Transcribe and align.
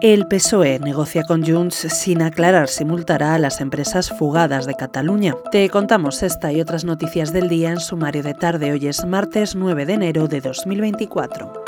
El 0.00 0.28
PSOE 0.28 0.78
negocia 0.78 1.24
con 1.24 1.44
Junts 1.44 1.74
sin 1.74 2.22
aclarar 2.22 2.68
si 2.68 2.84
multará 2.84 3.34
a 3.34 3.38
las 3.38 3.60
empresas 3.60 4.10
fugadas 4.10 4.64
de 4.64 4.74
Cataluña. 4.74 5.34
Te 5.50 5.68
contamos 5.70 6.22
esta 6.22 6.52
y 6.52 6.60
otras 6.60 6.84
noticias 6.84 7.32
del 7.32 7.48
día 7.48 7.70
en 7.70 7.80
sumario 7.80 8.22
de 8.22 8.34
tarde. 8.34 8.70
Hoy 8.70 8.86
es 8.86 9.04
martes 9.04 9.56
9 9.56 9.86
de 9.86 9.94
enero 9.94 10.28
de 10.28 10.40
2024. 10.40 11.67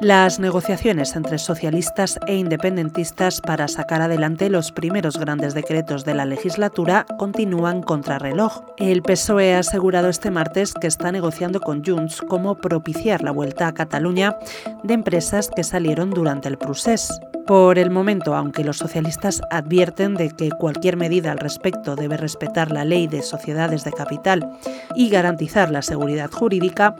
Las 0.00 0.38
negociaciones 0.38 1.16
entre 1.16 1.38
socialistas 1.38 2.18
e 2.26 2.36
independentistas 2.36 3.40
para 3.40 3.66
sacar 3.66 4.02
adelante 4.02 4.50
los 4.50 4.70
primeros 4.70 5.18
grandes 5.18 5.54
decretos 5.54 6.04
de 6.04 6.12
la 6.12 6.26
legislatura 6.26 7.06
continúan 7.18 7.82
contrarreloj. 7.82 8.60
El 8.76 9.02
PSOE 9.02 9.54
ha 9.54 9.60
asegurado 9.60 10.10
este 10.10 10.30
martes 10.30 10.74
que 10.74 10.86
está 10.86 11.12
negociando 11.12 11.60
con 11.60 11.82
Junts 11.82 12.20
cómo 12.20 12.56
propiciar 12.56 13.22
la 13.22 13.30
vuelta 13.30 13.68
a 13.68 13.74
Cataluña 13.74 14.36
de 14.82 14.94
empresas 14.94 15.48
que 15.48 15.64
salieron 15.64 16.10
durante 16.10 16.48
el 16.48 16.58
procés. 16.58 17.18
Por 17.46 17.78
el 17.78 17.90
momento, 17.90 18.34
aunque 18.34 18.64
los 18.64 18.76
socialistas 18.76 19.40
advierten 19.52 20.14
de 20.14 20.30
que 20.30 20.50
cualquier 20.50 20.96
medida 20.96 21.30
al 21.30 21.38
respecto 21.38 21.94
debe 21.94 22.16
respetar 22.16 22.72
la 22.72 22.84
ley 22.84 23.06
de 23.06 23.22
sociedades 23.22 23.84
de 23.84 23.92
capital 23.92 24.50
y 24.96 25.08
garantizar 25.10 25.70
la 25.70 25.82
seguridad 25.82 26.28
jurídica, 26.28 26.96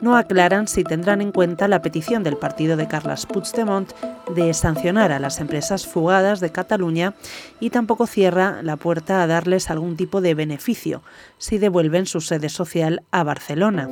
no 0.00 0.16
aclaran 0.16 0.68
si 0.68 0.84
tendrán 0.84 1.20
en 1.20 1.32
cuenta 1.32 1.68
la 1.68 1.82
petición 1.82 2.22
del 2.22 2.36
partido 2.36 2.76
de 2.76 2.88
Carles 2.88 3.26
Puigdemont 3.26 3.92
de 4.34 4.54
sancionar 4.54 5.12
a 5.12 5.18
las 5.18 5.40
empresas 5.40 5.86
fugadas 5.86 6.40
de 6.40 6.50
Cataluña 6.50 7.14
y 7.60 7.70
tampoco 7.70 8.06
cierra 8.06 8.62
la 8.62 8.76
puerta 8.76 9.22
a 9.22 9.26
darles 9.26 9.70
algún 9.70 9.96
tipo 9.96 10.20
de 10.20 10.34
beneficio 10.34 11.02
si 11.38 11.58
devuelven 11.58 12.06
su 12.06 12.20
sede 12.20 12.48
social 12.48 13.02
a 13.10 13.24
Barcelona. 13.24 13.88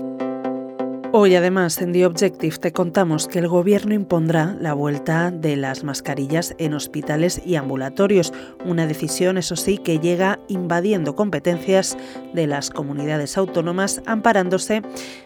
Hoy 1.11 1.35
además 1.37 1.81
en 1.81 1.93
The 1.93 2.05
Objective 2.05 2.59
te 2.59 2.73
contamos 2.73 3.29
que 3.29 3.39
el 3.39 3.49
gobierno 3.49 3.95
impondrá 3.95 4.55
la 4.61 4.75
vuelta 4.75 5.31
de 5.31 5.57
las 5.57 5.83
mascarillas 5.83 6.55
en 6.59 6.75
hospitales 6.75 7.41
y 7.47 7.55
ambulatorios, 7.55 8.35
una 8.67 8.87
decisión 8.87 9.39
eso 9.39 9.57
sí 9.57 9.79
que 9.79 10.01
llega 10.01 10.39
invadiendo 10.49 11.17
competencias 11.17 11.97
de 12.35 12.47
las 12.47 12.69
comunidades 12.69 13.39
autónomas 13.39 14.03
amparándose 14.05 14.83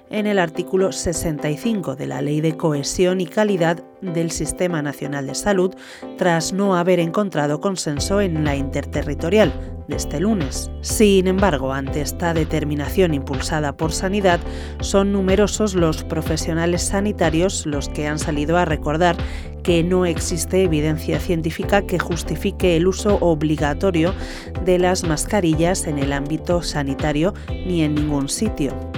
en 0.09 0.29
el 0.29 0.39
artículo 0.39 0.93
65 0.93 1.97
de 1.97 2.06
la 2.06 2.23
Ley 2.23 2.41
de 2.41 2.56
Cohesión 2.56 3.21
y 3.21 3.27
Calidad 3.27 3.83
del 4.03 4.31
Sistema 4.31 4.83
Nacional 4.83 5.27
de 5.27 5.34
Salud 5.34 5.75
tras 6.19 6.53
no 6.53 6.77
haber 6.77 7.00
encontrado 7.00 7.61
consenso 7.61 8.20
en 8.20 8.44
la 8.44 8.56
interterritorial 8.56 9.53
de 9.89 9.97
este 9.97 10.20
lunes. 10.20 10.70
Sin 10.81 11.27
embargo, 11.27 11.72
ante 11.72 12.00
esta 12.00 12.34
determinación 12.34 13.14
impulsada 13.14 13.77
por 13.77 13.92
Sanidad, 13.92 14.41
son 14.81 15.12
numerosos 15.12 15.75
los 15.75 16.05
profesionales 16.05 16.83
sanitarios 16.83 17.67
los 17.67 17.89
que 17.89 18.06
han 18.06 18.19
salido 18.19 18.56
a 18.59 18.64
recordar 18.64 19.17
que 19.62 19.83
no 19.84 20.06
existe 20.06 20.64
evidencia 20.64 21.20
científica 21.20 21.83
que 21.83 21.98
justifique 21.98 22.77
el 22.77 22.87
uso 22.87 23.19
obligatorio 23.20 24.12
de 24.64 24.78
las 24.78 25.05
mascarillas 25.05 25.87
en 25.87 25.98
el 25.98 26.12
ámbito 26.12 26.62
sanitario 26.62 27.33
ni 27.48 27.83
en 27.83 27.94
ningún 27.94 28.28
sitio. 28.28 28.92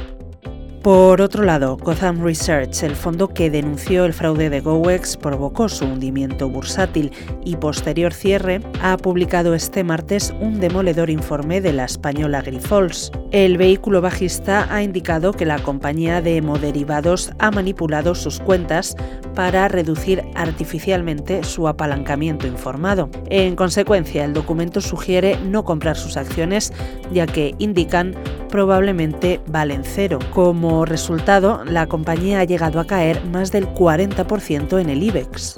Por 0.84 1.22
otro 1.22 1.44
lado, 1.44 1.78
Gotham 1.78 2.22
Research, 2.22 2.82
el 2.82 2.94
fondo 2.94 3.28
que 3.28 3.48
denunció 3.48 4.04
el 4.04 4.12
fraude 4.12 4.50
de 4.50 4.60
GoEx, 4.60 5.16
provocó 5.16 5.70
su 5.70 5.86
hundimiento 5.86 6.46
bursátil 6.50 7.10
y 7.42 7.56
posterior 7.56 8.12
cierre, 8.12 8.60
ha 8.82 8.98
publicado 8.98 9.54
este 9.54 9.82
martes 9.82 10.34
un 10.42 10.60
demoledor 10.60 11.08
informe 11.08 11.62
de 11.62 11.72
la 11.72 11.86
española 11.86 12.42
Grifols. 12.42 13.10
El 13.30 13.56
vehículo 13.56 14.02
bajista 14.02 14.66
ha 14.70 14.82
indicado 14.82 15.32
que 15.32 15.46
la 15.46 15.58
compañía 15.58 16.20
de 16.20 16.36
hemoderivados 16.36 17.32
ha 17.38 17.50
manipulado 17.50 18.14
sus 18.14 18.38
cuentas 18.38 18.94
para 19.34 19.68
reducir 19.68 20.22
artificialmente 20.34 21.44
su 21.44 21.66
apalancamiento 21.66 22.46
informado. 22.46 23.08
En 23.30 23.56
consecuencia, 23.56 24.22
el 24.26 24.34
documento 24.34 24.82
sugiere 24.82 25.38
no 25.38 25.64
comprar 25.64 25.96
sus 25.96 26.18
acciones, 26.18 26.74
ya 27.10 27.26
que 27.26 27.54
indican 27.58 28.14
probablemente 28.54 29.40
valen 29.48 29.82
cero. 29.82 30.20
Como 30.32 30.84
resultado, 30.84 31.64
la 31.64 31.88
compañía 31.88 32.38
ha 32.38 32.44
llegado 32.44 32.78
a 32.78 32.86
caer 32.86 33.24
más 33.24 33.50
del 33.50 33.66
40% 33.66 34.80
en 34.80 34.90
el 34.90 35.02
IBEX. 35.02 35.56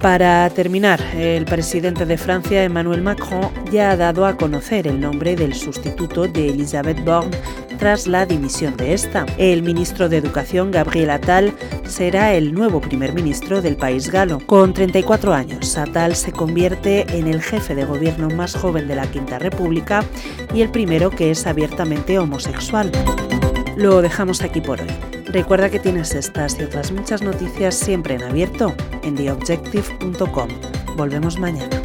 Para 0.00 0.48
terminar, 0.48 0.98
el 1.14 1.44
presidente 1.44 2.06
de 2.06 2.16
Francia, 2.16 2.64
Emmanuel 2.64 3.02
Macron, 3.02 3.50
ya 3.70 3.90
ha 3.90 3.98
dado 3.98 4.24
a 4.24 4.38
conocer 4.38 4.86
el 4.86 4.98
nombre 4.98 5.36
del 5.36 5.52
sustituto 5.52 6.26
de 6.26 6.48
Elisabeth 6.48 7.04
Borne 7.04 7.36
tras 7.78 8.06
la 8.06 8.24
dimisión 8.24 8.78
de 8.78 8.94
esta. 8.94 9.26
El 9.36 9.62
ministro 9.62 10.08
de 10.08 10.16
Educación, 10.16 10.70
Gabriel 10.70 11.10
Attal, 11.10 11.52
será 11.90 12.34
el 12.34 12.54
nuevo 12.54 12.80
primer 12.80 13.12
ministro 13.12 13.60
del 13.60 13.76
país 13.76 14.10
galo. 14.10 14.38
Con 14.46 14.72
34 14.72 15.34
años, 15.34 15.76
Attal 15.76 16.14
se 16.14 16.32
convierte 16.32 17.18
en 17.18 17.26
el 17.26 17.42
jefe 17.42 17.74
de 17.74 17.84
gobierno 17.84 18.30
más 18.30 18.54
joven 18.54 18.88
de 18.88 18.94
la 18.94 19.10
Quinta 19.10 19.38
República 19.38 20.04
y 20.54 20.62
el 20.62 20.70
primero 20.70 21.10
que 21.10 21.30
es 21.30 21.46
abiertamente 21.46 22.18
homosexual. 22.18 22.90
Lo 23.76 24.02
dejamos 24.02 24.42
aquí 24.42 24.60
por 24.60 24.80
hoy. 24.80 24.88
Recuerda 25.26 25.70
que 25.70 25.78
tienes 25.78 26.14
estas 26.14 26.58
y 26.58 26.64
otras 26.64 26.92
muchas 26.92 27.22
noticias 27.22 27.74
siempre 27.74 28.14
en 28.14 28.22
abierto 28.22 28.74
en 29.02 29.16
theobjective.com. 29.16 30.48
Volvemos 30.96 31.38
mañana. 31.38 31.79